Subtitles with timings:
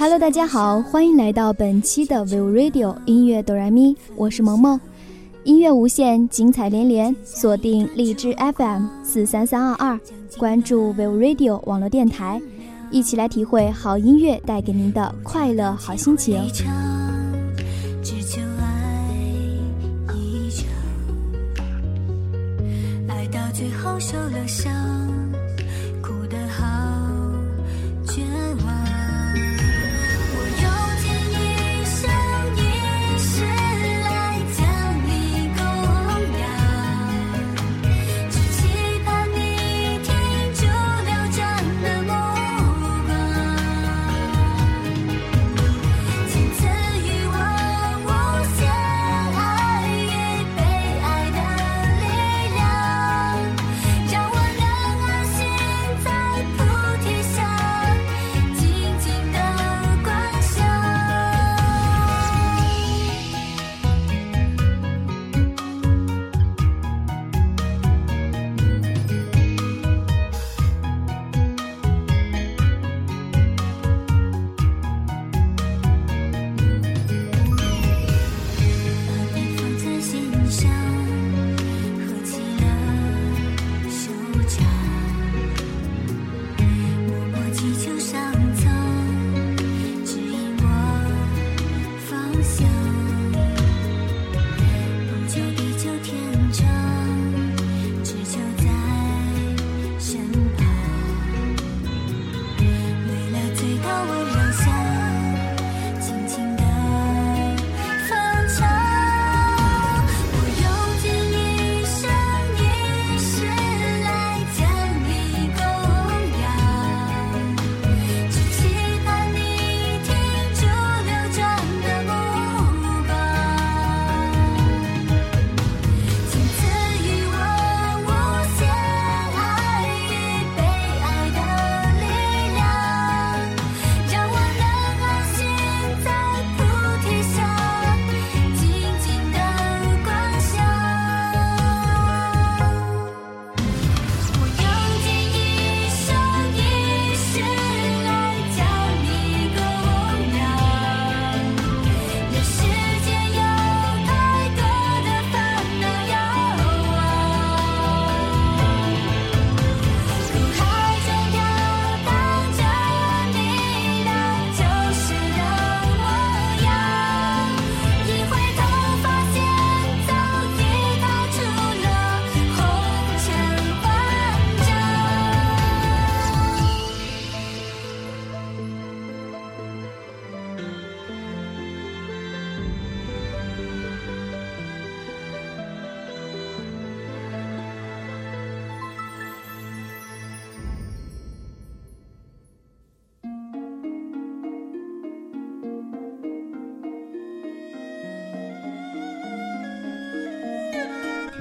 [0.00, 4.80] Hello，大家好，欢迎来到本期的 View Radio 音乐哆来咪，我是萌萌，
[5.44, 10.00] 音乐无限，精彩连连，锁定荔枝 FM 四三三二二，
[10.38, 12.40] 关注 View Radio 网络电台，
[12.90, 16.40] 一起来体会好音乐带给您的快乐好心情。
[23.06, 24.72] 爱到最后受了伤。《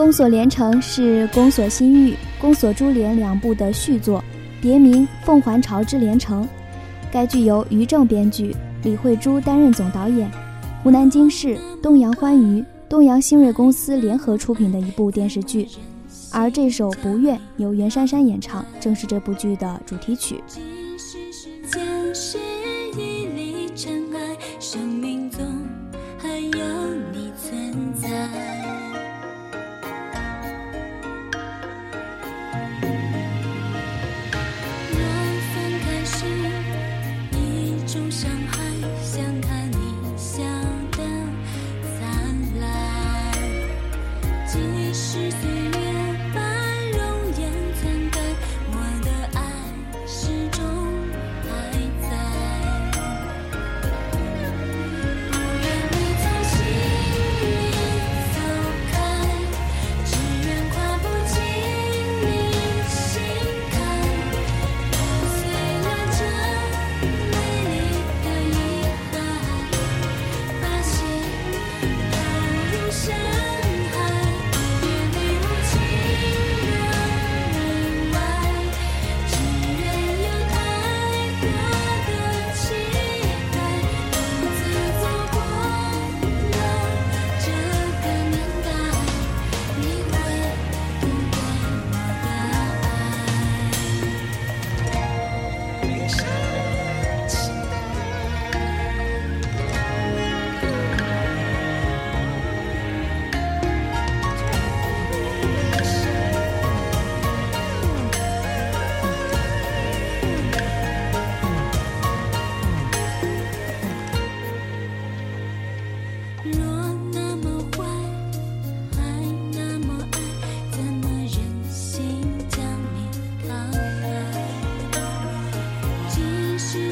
[0.00, 4.24] 宫锁连城》是《宫锁心玉》《宫锁珠帘》两部的续作，
[4.58, 6.42] 别名《凤还巢之连城》。
[7.12, 10.30] 该剧由于正编剧，李慧珠担任总导演，
[10.82, 15.68] 湖南经视、东阳欢娱、东阳新锐公司联合出品的一部电视剧。
[16.32, 20.42] 而这首《不愿》由袁姗姗演唱，正是这部剧的主题曲。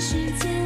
[0.08, 0.57] 时间。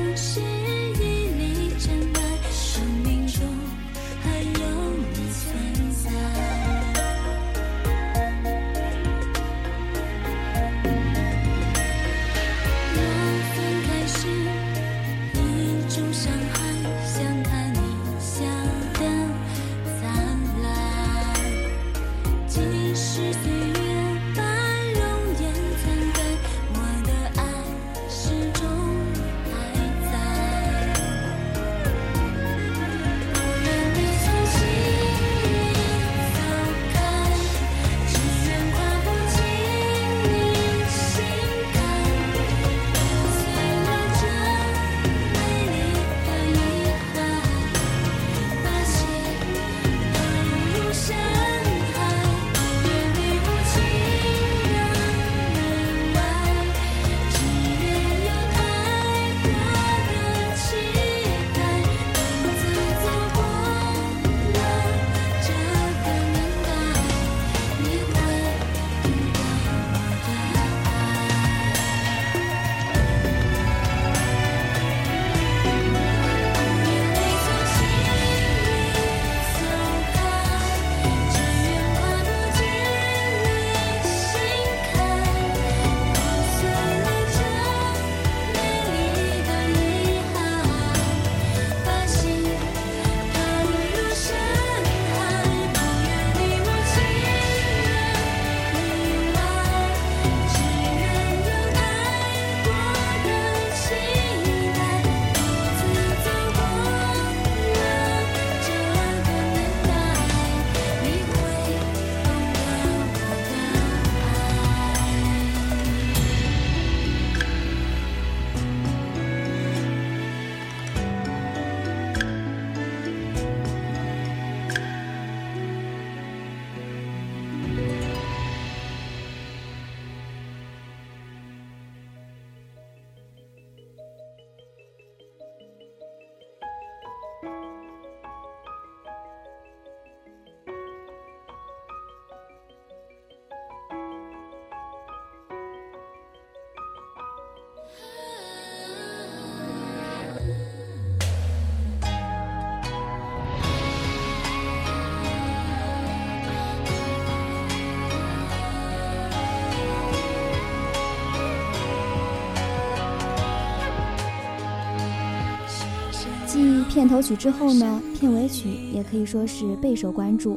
[167.02, 170.56] 片头曲之后呢，片尾曲也可以说是备受关注，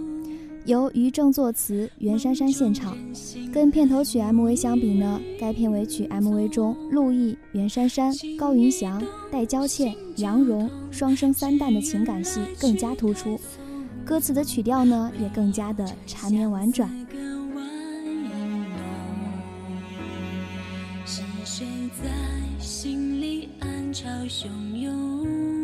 [0.65, 2.95] 由于正作词，袁姗姗献唱。
[3.51, 13.39] 跟片头曲 MV 相比呢，该片尾曲 MV 中陆毅、袁姗姗、高云翔、戴娇倩、杨蓉双生三旦的情感戏更加突出，
[14.05, 16.87] 歌词的曲调呢也更加的缠绵婉转。
[21.07, 21.65] 是谁
[21.99, 22.07] 在
[22.59, 24.45] 心里暗潮汹
[24.79, 25.54] 涌？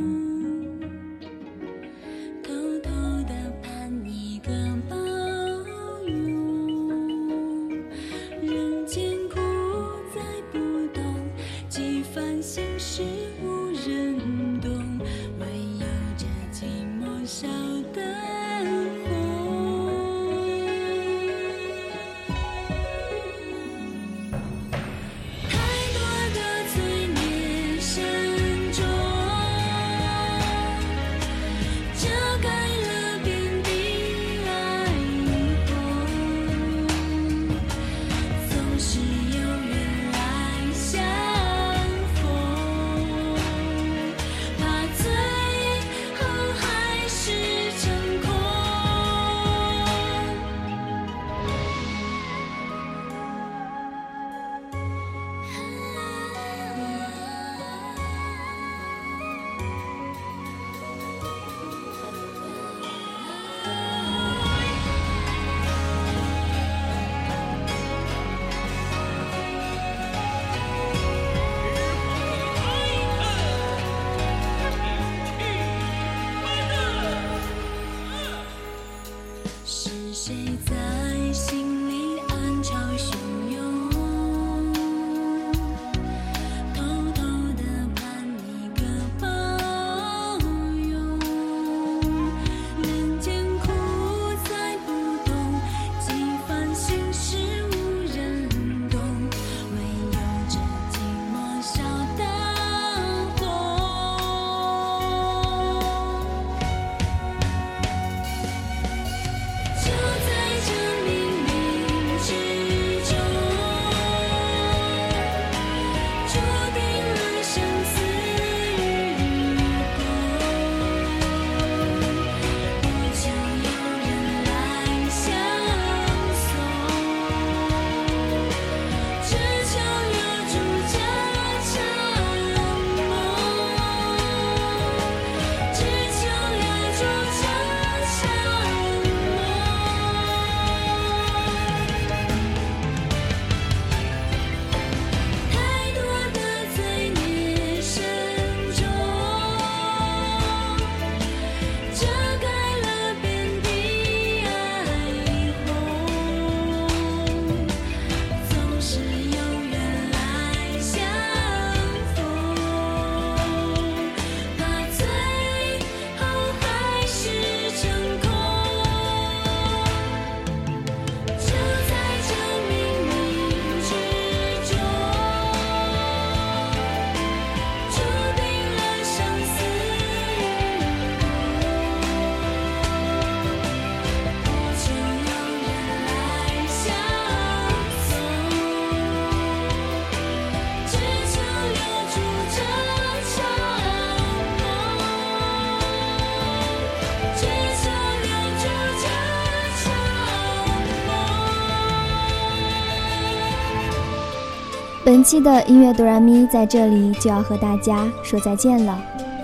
[205.12, 208.98] 本期的音乐哆来咪在这里就要和大家说再见了，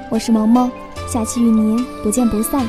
[0.09, 0.71] 我是萌萌，
[1.09, 2.65] 下期与您不见不散。